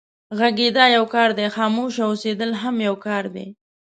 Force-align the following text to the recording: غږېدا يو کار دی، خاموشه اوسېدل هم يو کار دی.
غږېدا 0.39 0.85
يو 0.95 1.05
کار 1.15 1.29
دی، 1.37 1.45
خاموشه 1.55 2.01
اوسېدل 2.07 2.51
هم 2.61 2.75
يو 2.87 2.95
کار 3.05 3.23
دی. 3.35 3.47